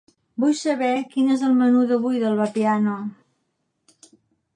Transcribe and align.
Vull 0.43 0.53
saber 0.59 0.87
quin 1.11 1.27
és 1.35 1.43
el 1.47 1.53
menú 1.59 1.83
d'avui 1.91 2.21
del 2.23 2.39
Vapiano. 2.39 2.97